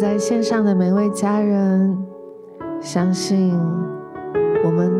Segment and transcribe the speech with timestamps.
[0.00, 1.94] 在线上的每位家人，
[2.80, 3.52] 相信
[4.64, 4.90] 我们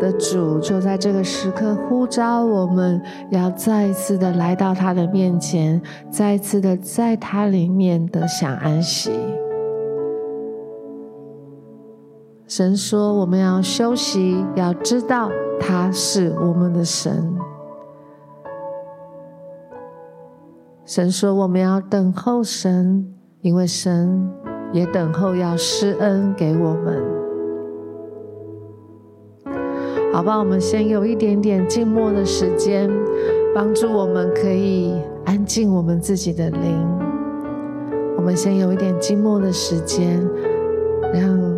[0.00, 3.00] 的主就在这个时刻呼召我们，
[3.30, 9.12] 要再一次的来到他的面前，再一次的在他里面得享安息。
[12.48, 17.32] 神说：“我们要休息，要知道他是我们的神。”
[20.84, 24.28] 神说：“我们要等候神，因为神
[24.72, 27.02] 也等候要施恩给我们。”
[30.12, 32.90] 好吧，我们先有一点点静默的时间，
[33.54, 36.86] 帮助我们可以安静我们自己的灵。
[38.16, 40.20] 我们先有一点静默的时间，
[41.12, 41.48] 让。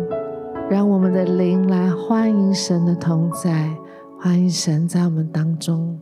[0.69, 3.75] 让我们的灵来欢迎神的同在，
[4.17, 5.99] 欢迎神在我们当中。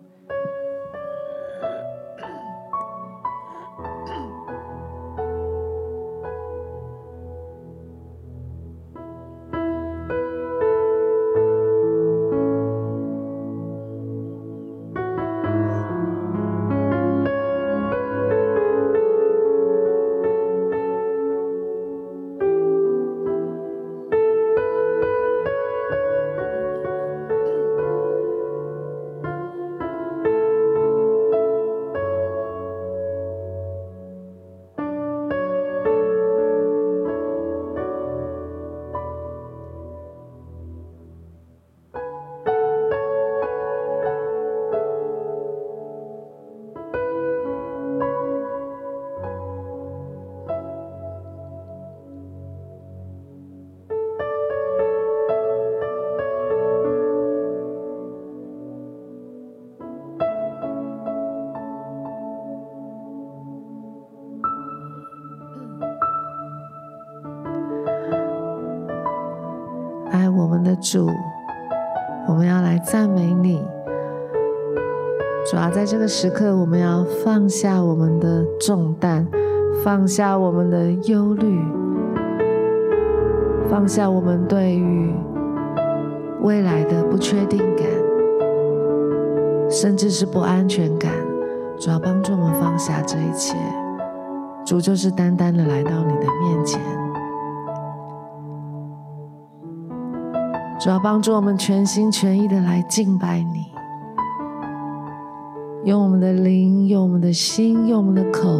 [70.82, 71.08] 主，
[72.28, 73.64] 我们要来赞美你。
[75.50, 79.28] 主要在这个时刻，我们要放下我们的重担，
[79.84, 81.60] 放下我们的忧虑，
[83.70, 85.14] 放下我们对于
[86.42, 87.86] 未来的不确定感，
[89.70, 91.12] 甚至是不安全感。
[91.80, 93.56] 主要帮助我们放下这一切。
[94.66, 96.99] 主就是单单的来到你的面前。
[100.80, 103.66] 主要帮助我们全心全意的来敬拜你，
[105.84, 108.60] 用我们的灵，用我们的心，用我们的口，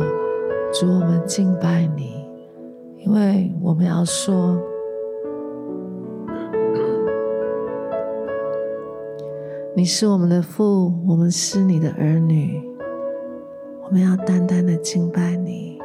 [0.74, 2.26] 主我们敬拜你，
[2.98, 4.58] 因为我们要说，
[9.74, 12.62] 你是我们的父，我们是你的儿女，
[13.86, 15.80] 我们要单单的敬拜你。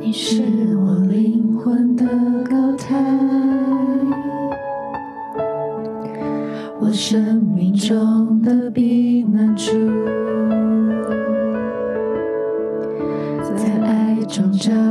[0.00, 0.42] 你是
[0.76, 2.06] 我灵魂的
[2.48, 2.94] 高台
[6.80, 9.72] 我生命中的避难处
[13.56, 14.87] 在爱中找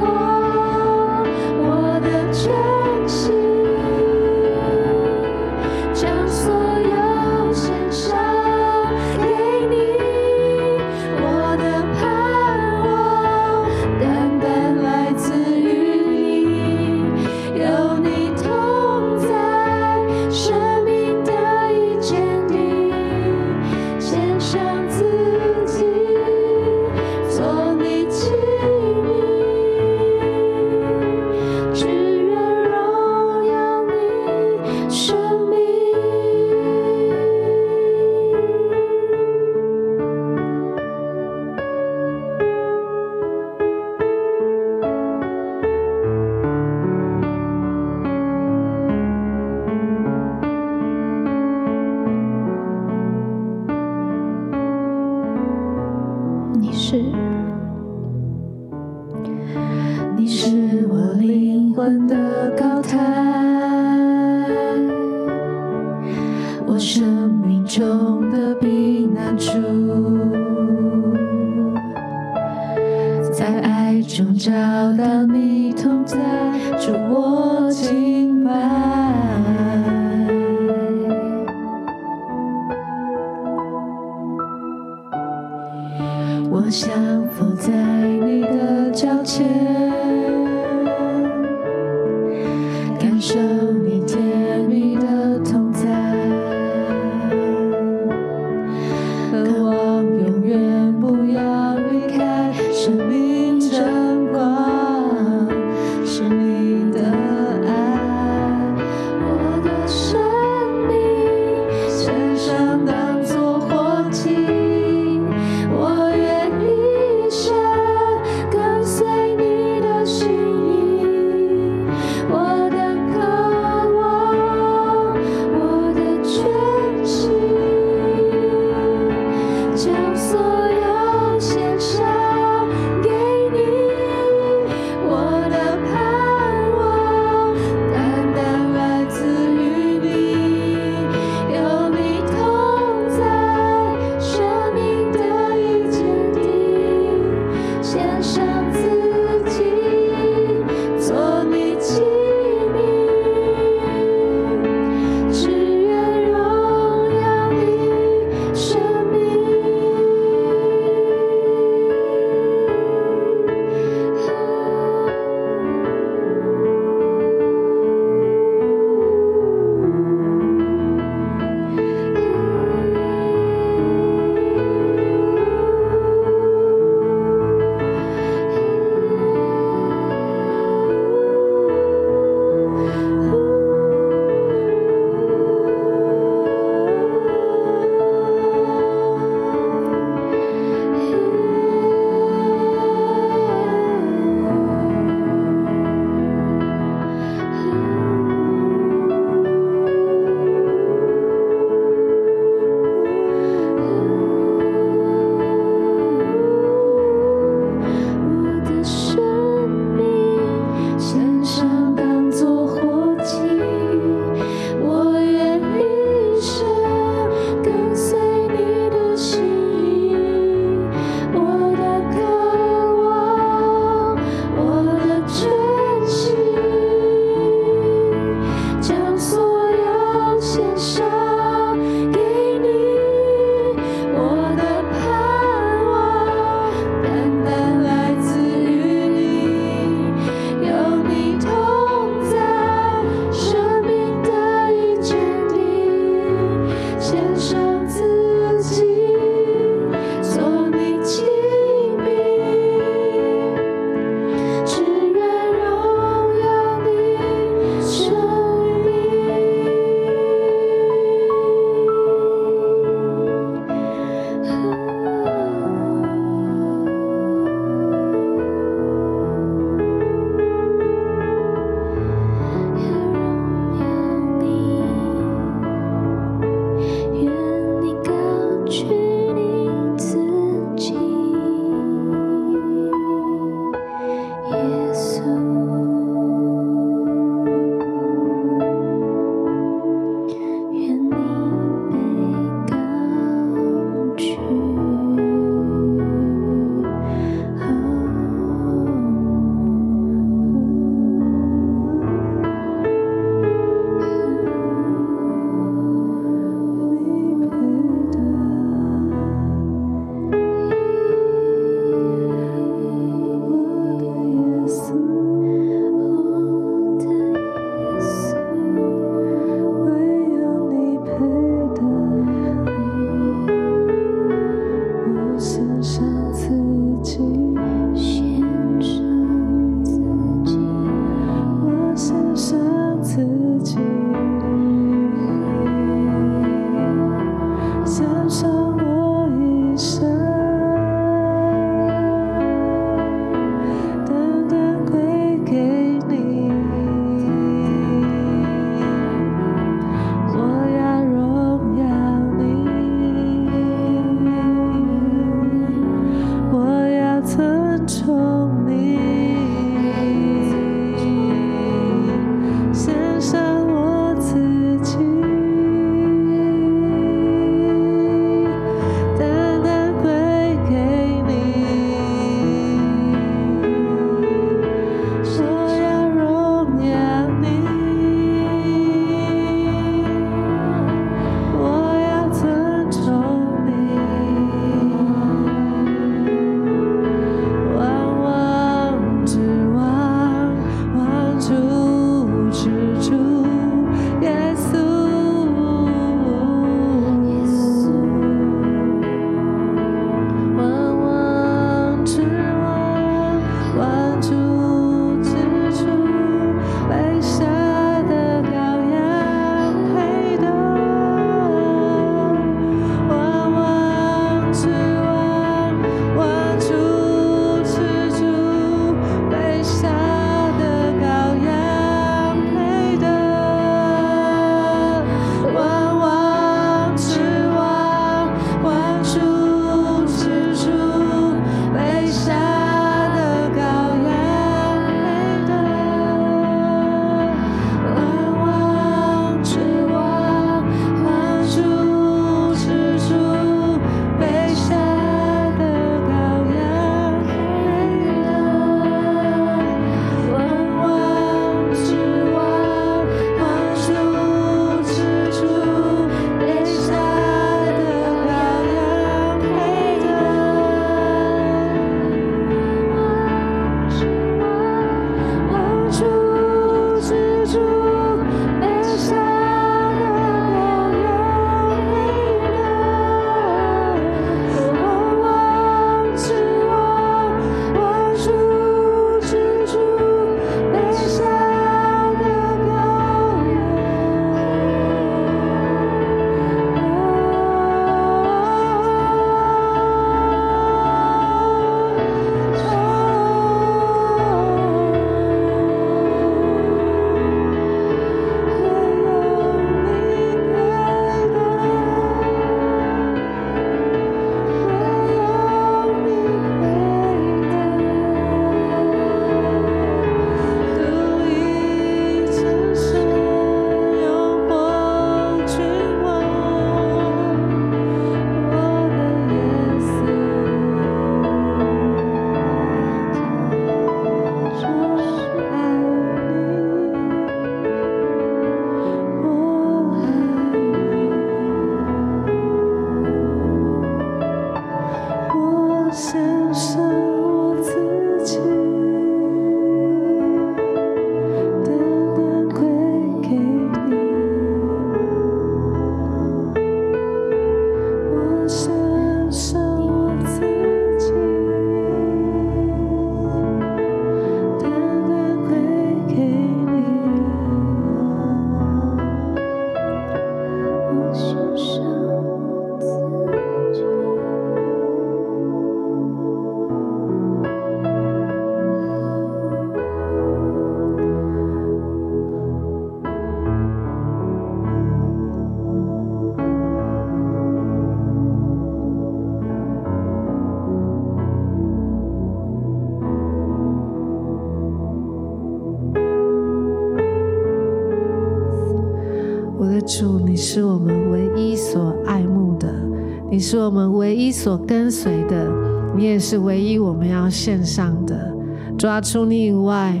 [594.46, 595.50] 所跟随的，
[595.96, 598.32] 你也是唯一我们要献上的。
[598.78, 600.00] 主啊，除你以外，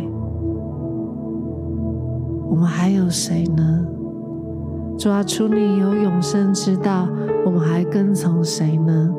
[2.48, 3.84] 我们还有谁呢？
[4.96, 7.08] 抓出，你有永生之道，
[7.44, 9.12] 我们还跟从谁呢？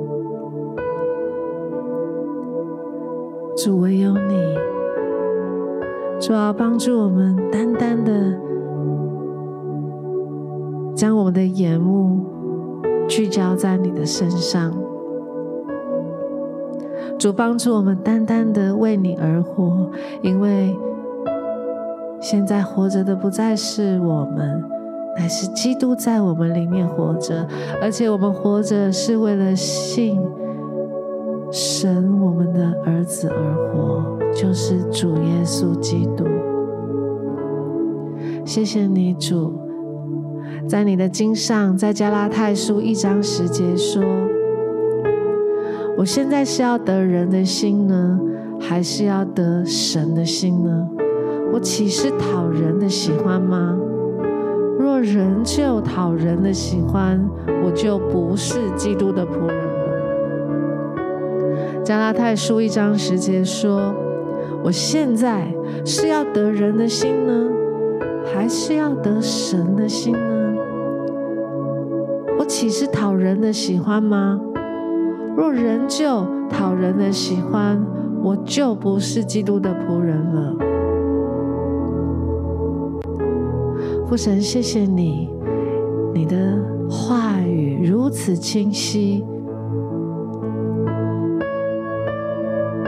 [3.58, 4.34] 主，唯有你，
[6.22, 8.40] 主啊，帮助我们单单的
[10.96, 12.22] 将我们的眼目
[13.10, 14.87] 聚焦在你的身上。
[17.18, 19.90] 主，帮助我们单单的为你而活，
[20.22, 20.76] 因为
[22.22, 24.64] 现在活着的不再是我们，
[25.18, 27.48] 乃是基督在我们里面活着，
[27.82, 30.20] 而且我们活着是为了信。
[31.50, 36.26] 神，我们的儿子而活，就是主耶稣基督。
[38.44, 39.58] 谢谢你，主，
[40.68, 44.04] 在你的经上，在加拉太书一章十节说
[45.98, 48.20] ：“我现在是要得人的心呢，
[48.60, 50.88] 还是要得神的心呢？
[51.52, 53.76] 我岂是讨人的喜欢吗？
[54.80, 57.20] 若仍旧讨人的喜欢，
[57.66, 59.74] 我就不是基督的仆人了。”
[61.84, 63.92] 加拉太书一章十节说
[64.64, 65.52] ：“我现在
[65.84, 67.50] 是要得人的心呢，
[68.24, 70.54] 还是要得神的心呢？
[72.38, 74.40] 我岂是讨人的喜欢吗？
[75.38, 77.80] 若仍旧讨人的喜欢，
[78.24, 80.56] 我就不是基督的仆人了。”
[84.10, 85.30] 父神，谢谢你，
[86.12, 86.58] 你的
[86.90, 89.24] 话语如此清晰。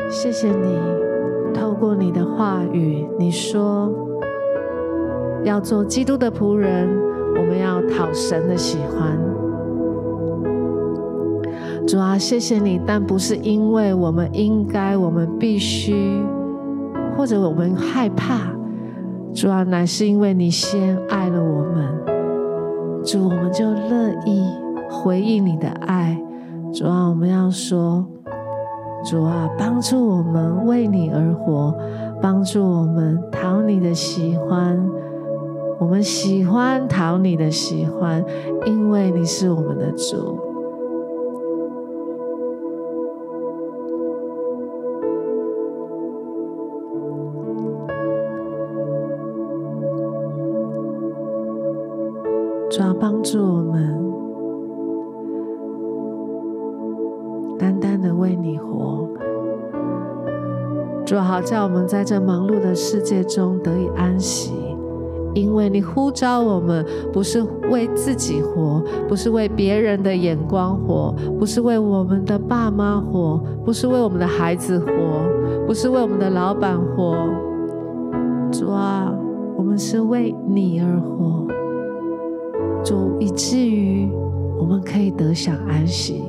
[0.10, 0.80] 谢谢你，
[1.54, 3.94] 透过你的话语，你说
[5.44, 6.90] 要做基督的仆人，
[7.36, 9.20] 我们要讨神的喜欢。
[11.90, 16.24] 主啊，谢谢你，但不是因为我们应该，我们必须，
[17.18, 18.52] 或者我们害怕。
[19.34, 24.46] 主啊，乃是因为你先爱了我们，主，我们就乐意
[24.88, 26.16] 回应你的爱。
[26.72, 28.06] 主啊，我们要说。
[29.04, 31.76] 主啊，帮助我们为你而活，
[32.22, 34.80] 帮助我们讨你的喜欢。
[35.80, 38.24] 我们喜欢讨你的喜欢，
[38.68, 40.49] 因为你是我们的主。
[52.80, 53.94] 主啊，帮助我们。
[57.60, 59.06] 单单的为你活，
[61.06, 64.54] 主好叫我们在这忙碌的世界中得以安息，
[65.34, 74.88] 因为你呼召我们不是为自己活，不是为别人的眼光活，不是为我们的爸妈活，不是为我们的孩子活，
[75.68, 77.14] 不是为我们的老板活。
[78.50, 79.14] 主啊，
[79.58, 81.46] 我们是为你而活，
[82.84, 84.10] 主以至于
[84.60, 86.24] 我们可以得享安息。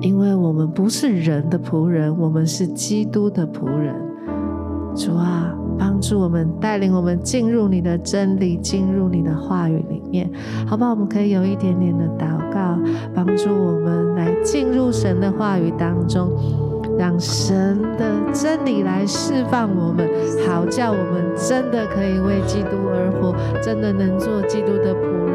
[0.00, 3.94] 因为我们不是人的仆人，我们是基督的仆人。
[4.94, 10.30] 主啊，帮助我们，带领我们进入你的真理，进入你的话语里面，
[10.66, 10.90] 好不好？
[10.90, 12.78] 我们可以有一点点的祷告，
[13.14, 16.30] 帮助我们来进入神的话语当中，
[16.98, 20.04] 让神的真理来释放我们，
[20.44, 23.32] 好叫我们真的可以为基督而活，
[23.62, 25.27] 真的能做基督的仆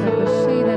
[0.00, 0.69] Shabbat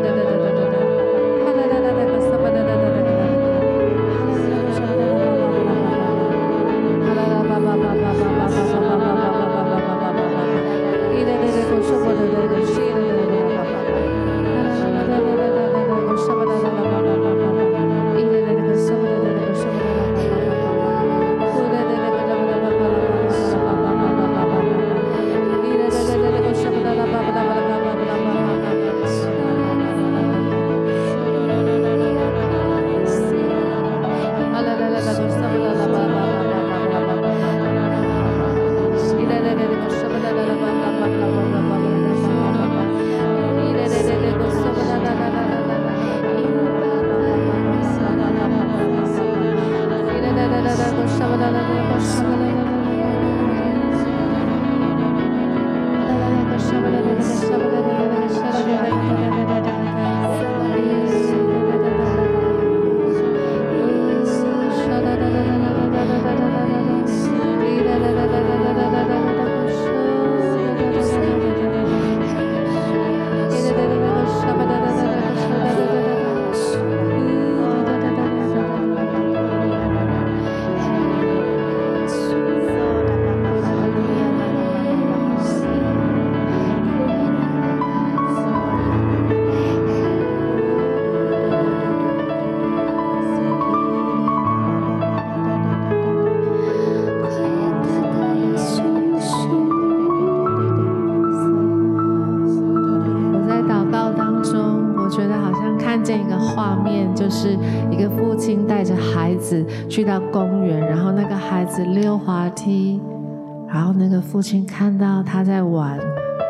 [114.33, 115.99] 父亲看到他在玩，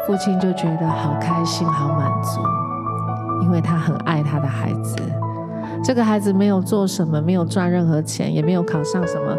[0.07, 2.39] 父亲就觉得好开心、好满足，
[3.41, 4.95] 因为他很爱他的孩子。
[5.83, 9.37] 这个孩子没有做什么，没有赚任何钱，也没有考上什么，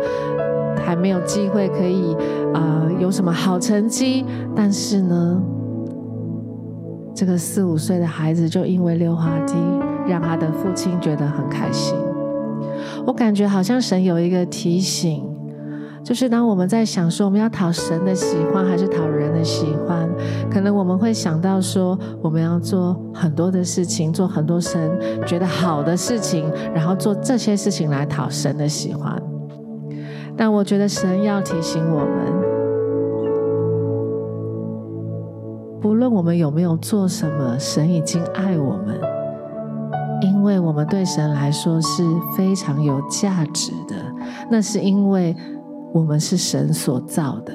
[0.84, 2.14] 还没有机会可以
[2.52, 5.42] 啊、有什么好成绩，但是呢，
[7.14, 9.54] 这个四五岁的孩子就因为溜滑梯，
[10.06, 11.96] 让他的父亲觉得很开心。
[13.06, 15.33] 我感觉好像神有一个提醒，
[16.04, 20.06] 就是当我们在想说我们要讨神的喜欢还是讨人的喜欢，
[20.50, 29.20] 可能我们会想到说我们要做很多的事情，做很多神觉得好的事情，然后做这些事情来讨神的喜欢。
[30.36, 32.10] 但我觉得神要提醒我们，
[35.80, 39.00] 不论我们有没有做什么，神已经爱我们。
[40.22, 42.02] 因为我们对神来说是
[42.36, 43.94] 非常有价值的，
[44.50, 45.36] 那是因为
[45.94, 47.52] 我们是神所造的，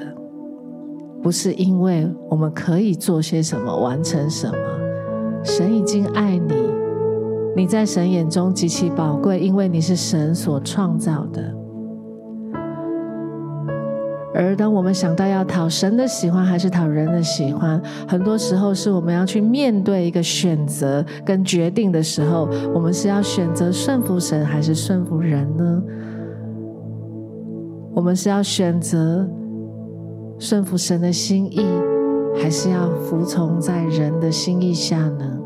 [1.22, 4.54] 不是因为我们可以做些什么、完成什么。
[5.44, 6.54] 神已经爱你，
[7.54, 11.54] 你在神眼中极其宝贵，因为你是神所创造的。
[14.34, 25.82] 而当我们想到要讨神的喜欢还是讨人的喜欢，很多时候是我们要去面对一个选择跟决定的时候，我们是要选择顺服神还是顺服人呢？
[28.00, 29.28] 我们是要选择
[30.38, 31.60] 顺服神的心意，
[32.42, 35.38] 还是要服从在人的心意下呢？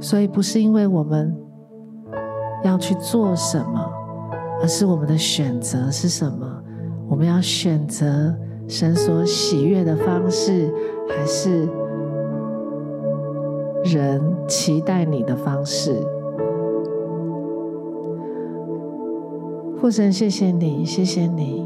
[0.00, 1.36] 所以不是因为我们。
[2.62, 3.90] 要去做什么，
[4.62, 6.46] 而是我们的选择是什么？
[7.08, 8.32] 我们要选择
[8.68, 10.72] 神所喜悦的方式，
[11.08, 11.66] 还是
[13.82, 15.96] 人期待你的方式？
[19.80, 21.64] 父神，谢谢你，谢谢你。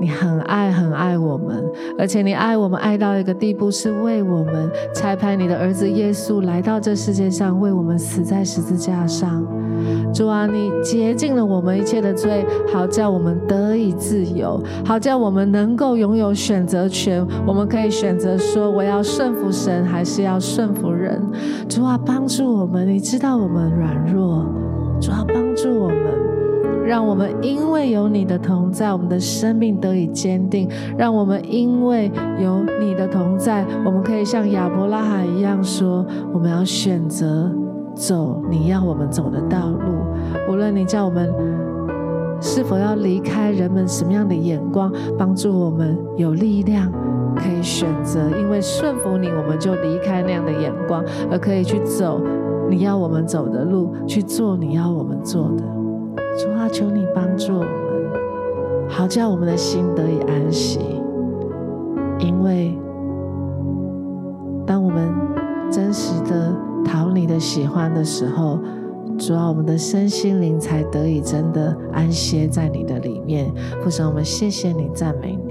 [0.00, 1.64] 你很爱很爱我们，
[1.96, 9.46] 而且你爱我们爱到一个地步，是为我们拆派你的儿子耶稣来到这世界上，为我们死在十字架上。
[10.12, 17.24] 主啊，你洁净了我们一切的罪，好叫我们得以自由，好叫我们能够拥有选择权。
[17.46, 21.22] 我们可以选择说，我要顺服神，还是要顺服人。
[21.68, 24.44] 主啊，帮助我们，你知道我们软弱，
[25.00, 26.43] 主啊，帮助我们。
[26.86, 37.50] 让我们因为有你的同在，我们的生命得以坚定；让我们因为有你的同在，我们可以像亚伯拉罕一样说：我们要选择
[37.94, 40.04] 走你要我们走的道路。
[40.48, 41.32] 无论你叫我们
[42.40, 46.92] 是否要离开人们什么样的眼光，帮助我们有力量
[47.34, 52.20] 可以选择，因为顺服你，我们就离开那样的眼光，而可以去走
[52.68, 55.83] 你要我们走的路，去做你要我们做的。
[56.36, 57.70] 主啊，求你帮助我们，
[58.88, 60.80] 好叫我们的心得以安息。
[62.18, 62.76] 因为
[64.66, 65.12] 当我们
[65.70, 68.58] 真实的讨你的喜欢的时候，
[69.18, 73.52] 主啊，我们的身心灵才得以真的安歇在你的里面。
[73.82, 75.43] 父神，我们谢谢你，赞美你。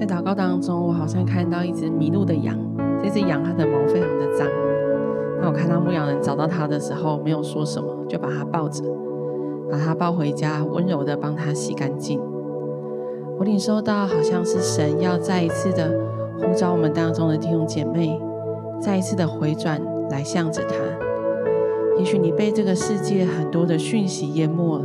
[0.00, 2.56] 在祷告当中，我好像看到一只迷路的羊，
[3.02, 4.48] 这只羊它的毛非常的脏。
[5.38, 8.82] 那我看到牧羊人找到它的时候，没有说什么，就把它抱着，
[9.70, 12.18] 把它抱回家，温柔的帮它洗干净。
[13.38, 15.92] 我领受到好像是神要再一次的
[16.38, 18.18] 呼召我们当中的弟兄姐妹，
[18.80, 20.76] 再一次的回转来向着他。
[21.98, 24.84] 也许你被这个世界很多的讯息淹没了，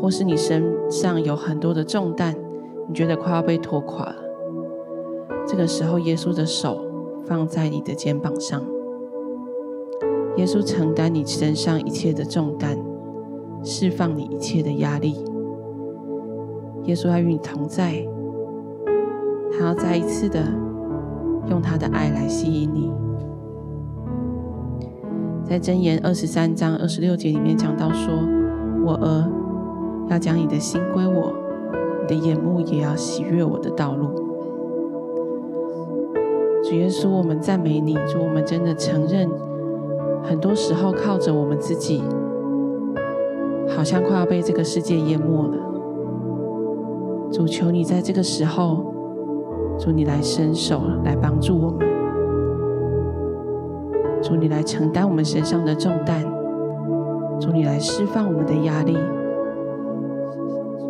[0.00, 2.34] 或是你身上有很多的重担，
[2.88, 4.16] 你觉得快要被拖垮了。
[5.46, 6.84] 这个时候，耶稣的手
[7.26, 8.62] 放在你的肩膀上，
[10.36, 12.78] 耶稣承担你身上一切的重担，
[13.62, 15.24] 释放你一切的压力。
[16.84, 18.06] 耶稣要与你同在，
[19.52, 20.42] 他要再一次的
[21.48, 22.92] 用他的爱来吸引你。
[25.44, 28.14] 在箴言二十三章二十六节里面讲到说
[28.84, 29.30] ：“我儿，
[30.08, 31.34] 要将你的心归我，
[32.06, 34.08] 你的眼目也要喜悦我的道路。”
[36.62, 37.94] 主耶稣，我们赞美你。
[38.06, 39.28] 主，我们真的承认，
[40.22, 42.02] 很多时候靠着我们自己，
[43.68, 45.58] 好像快要被这个世界淹没了。
[47.30, 48.84] 主，求你在这个时候，
[49.78, 51.86] 主你来伸手来帮助我们。
[54.22, 56.24] 主，你来承担我们身上的重担。
[57.38, 58.96] 主，你来释放我们的压力。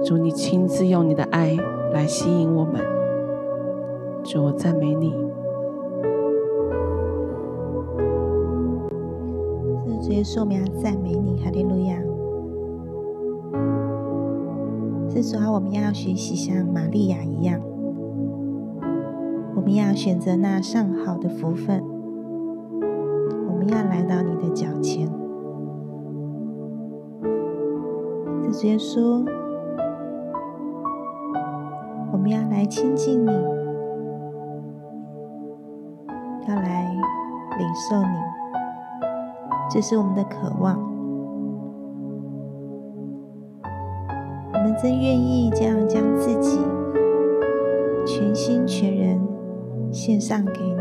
[0.05, 1.57] 主，你亲自用你的爱
[1.95, 2.75] 来吸引我们。
[4.23, 5.15] 主，我赞美你。
[9.87, 11.97] 是主耶稣，我们要赞美你，哈利路亚！
[15.09, 17.59] 是主啊，我们要学习像玛利亚一样，
[19.57, 21.83] 我们要选择那上好的福分，
[23.49, 25.11] 我们要来到你的脚前。
[28.53, 29.25] 是主耶稣，
[32.25, 33.31] 我们要来亲近你，
[36.49, 36.91] 要来
[37.59, 38.17] 领受你。
[39.71, 40.75] 这是我们的渴望，
[44.55, 46.59] 我们真愿意这样将自己
[48.07, 49.21] 全心全人
[49.93, 50.81] 献上给你。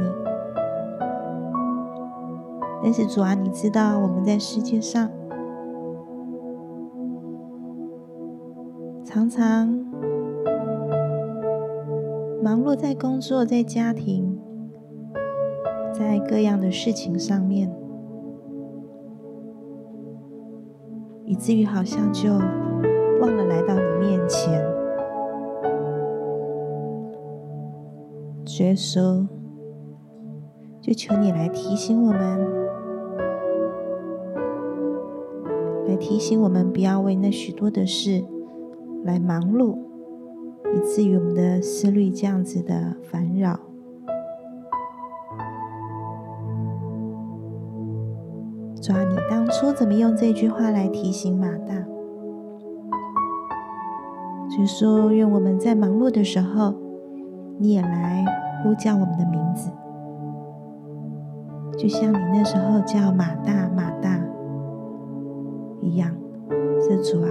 [2.82, 5.10] 但是主啊，你知道我们在世界上
[9.04, 9.78] 常常
[12.44, 14.38] 忙碌在工作、在家庭、
[15.94, 17.74] 在各样的事情上面。
[21.24, 22.34] 以至于好像就
[23.22, 24.62] 忘了来到你面前，
[28.60, 29.26] 耶稣，
[30.82, 32.46] 就求你来提醒我们，
[35.88, 38.22] 来提醒我们不要为那许多的事
[39.06, 39.78] 来忙碌，
[40.76, 43.60] 以至于我们的思虑这样子的烦扰。
[48.82, 51.74] 主啊，你当初怎么用这句话来提醒马大？
[54.50, 56.74] 就说愿我们在忙碌的时候，
[57.58, 58.26] 你也来
[58.62, 59.72] 呼叫我们的名字，
[61.78, 64.20] 就像你那时候叫马大马大
[65.82, 66.14] 一样。
[66.82, 67.30] 是主啊，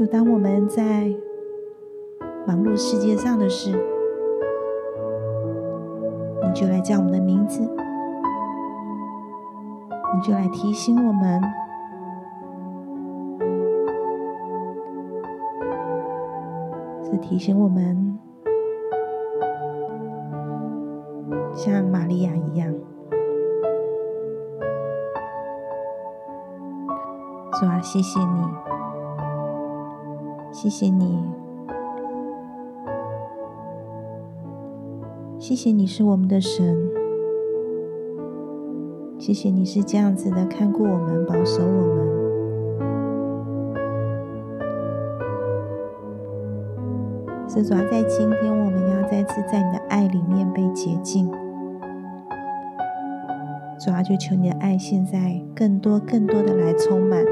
[0.00, 1.14] 就当我们在
[2.46, 3.70] 忙碌世界上的事。
[6.42, 7.60] 你就来叫我们的名字，
[10.14, 11.42] 你就来提醒我们，
[17.04, 18.18] 是提醒我们，
[21.54, 22.74] 像玛利亚一样，
[27.52, 28.79] 主啊，谢谢你，
[30.62, 31.18] 谢谢你。
[35.38, 36.76] 谢谢你是我们的神，
[39.18, 42.10] 谢谢你是这样子的看顾我们、保守我们。
[47.48, 51.26] 是主要在今天，我们要再次在你的爱里面被洁净。
[53.82, 57.24] 主要就求你的爱，现在更多、更多的来充满，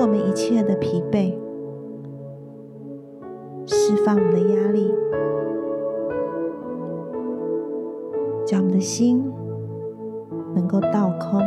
[0.00, 1.34] 我们一切的疲惫，
[3.66, 4.94] 释放我们的压力，
[8.46, 9.30] 叫我们的心
[10.54, 11.42] 能够倒空。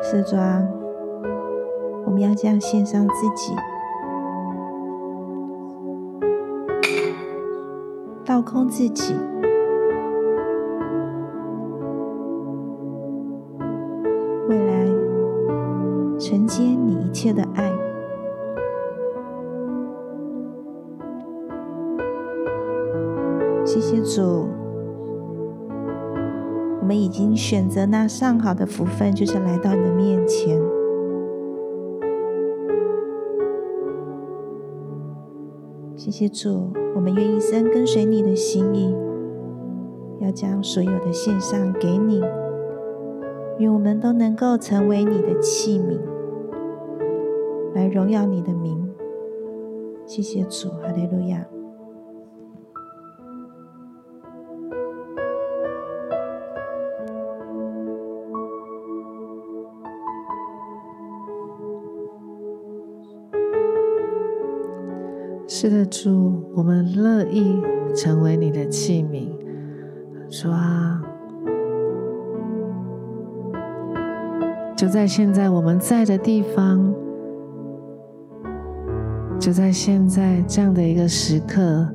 [0.00, 0.62] 是主啊，
[2.06, 3.52] 我们要这样献上自己，
[8.24, 9.16] 倒空自己，
[17.16, 17.72] 切的爱。
[23.64, 24.46] 谢谢主。
[26.78, 30.60] 我们已经选择那上好的福分，就是来到你的面前。
[35.96, 38.94] 谢谢主，我们愿意一生跟随你的心意，
[40.20, 42.22] 要将所有的献上给你，
[43.58, 45.98] 愿我们都能够成为你的器皿，
[47.76, 48.88] 来荣耀你的名。
[50.06, 51.46] 谢谢主，哈利路亚。
[65.46, 67.60] 是的，主，我们乐意
[67.94, 69.28] 成为你的器皿。
[70.30, 71.02] 主啊，
[74.74, 76.94] 就在现在我们在的地方，
[79.46, 81.86] 就在现在这样的一个时刻，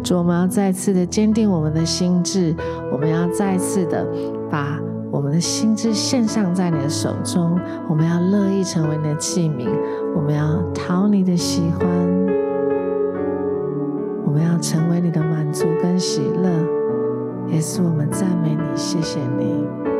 [0.00, 2.54] 主，我们要再次的坚定我们的心志，
[2.92, 4.06] 我们要再次的
[4.48, 4.78] 把
[5.10, 9.68] 我们的心智献上在你的手中，我们要乐意成为你的器皿，
[10.14, 11.88] 我们要讨你的喜欢。
[14.24, 16.48] 我们要成为你的满足跟喜乐，
[17.48, 19.99] 也是我们赞美你，谢谢你。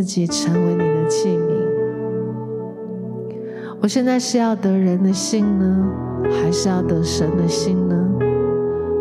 [0.00, 1.60] 自己，成为你的器皿。
[3.82, 5.90] 我现在是要得人的心呢，
[6.24, 7.94] 还是要得神的心呢？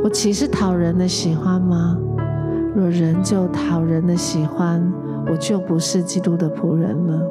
[0.04, 1.97] 我岂是讨人的喜欢吗？
[2.76, 4.91] 若人就讨人的喜欢，
[5.32, 7.22] 我就不是基督的仆人了。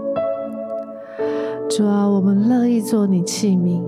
[1.68, 3.82] 主啊，我们乐意做你器皿。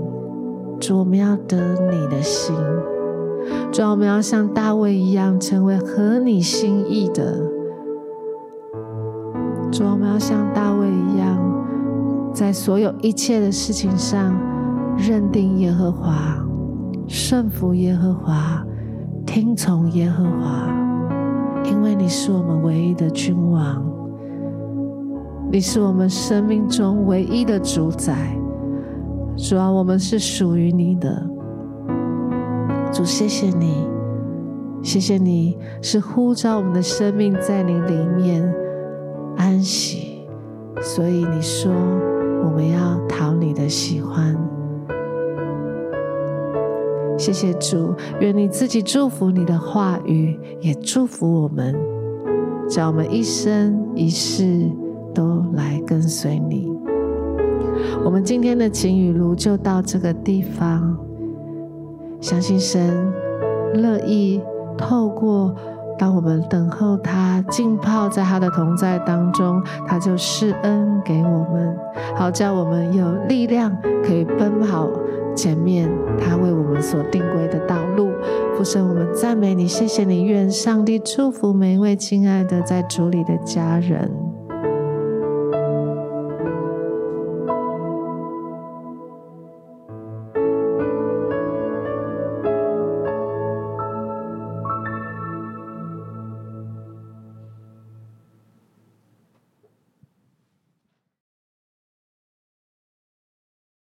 [0.78, 1.56] 主，我们要得
[1.90, 2.54] 你的心。
[3.72, 7.40] 主啊，我们要像大卫一样，成为合你心意的。
[9.70, 11.38] 主，我们要像大卫一样，
[12.34, 14.34] 在所有一切的事情上
[14.96, 16.44] 认定耶和华，
[17.06, 18.64] 顺服耶和华，
[19.24, 20.68] 听从耶和华，
[21.64, 23.80] 因为你是我们唯一的君王，
[25.52, 28.36] 你是我们生命中唯一的主宰。
[29.36, 31.26] 主啊，我们是属于你的。
[32.92, 33.86] 主，谢谢你，
[34.82, 38.42] 谢谢你是呼召我们的生命在你里面
[39.40, 40.26] 安息，
[40.82, 41.72] 所以你说
[42.44, 44.36] 我们要讨你的喜欢。
[47.16, 51.74] 谢谢主，愿你自己祝福你的话语，也祝福我们，
[52.68, 54.70] 叫我们一生一世
[55.14, 56.70] 都来跟随你。
[58.04, 60.98] 我们今天的晴雨露就到这个地方。
[62.20, 63.10] 相信神
[63.72, 64.42] 乐意
[64.76, 65.54] 透过
[66.00, 71.76] 当我们等候他浸泡在他的同在当中，他就施恩给我们，
[72.16, 73.70] 好叫我们有力量
[74.02, 74.88] 可以奔跑
[75.36, 78.08] 前面他为我们所定规的道路。
[78.56, 84.29] 父神，我们赞美你，谢谢你，愿上帝祝福每一位亲爱的在主里的家人。